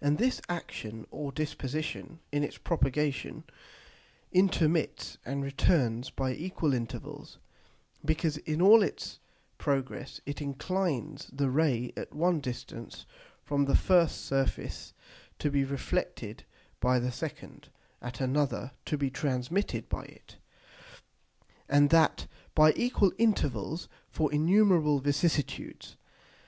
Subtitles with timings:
[0.00, 3.42] And this action or disposition, in its propagation,
[4.30, 7.38] intermits and returns by equal Intervals,
[8.04, 9.18] because in all its
[9.58, 13.06] progress it inclines the Ray at one distance
[13.42, 14.94] from the first Surface
[15.40, 16.44] to be reflected
[16.78, 17.68] by the second,
[18.00, 20.36] at another to be transmitted by it,
[21.68, 25.96] and that by equal Intervals for innumerable vicissitudes.